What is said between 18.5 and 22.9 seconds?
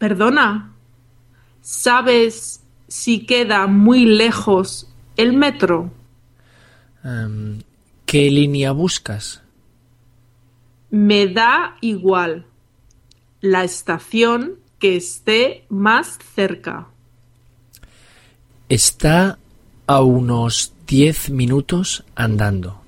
Está a unos diez minutos andando.